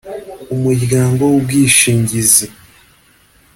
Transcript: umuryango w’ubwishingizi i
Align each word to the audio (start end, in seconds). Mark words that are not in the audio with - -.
umuryango 0.55 1.21
w’ubwishingizi 1.31 1.93
i 2.45 2.47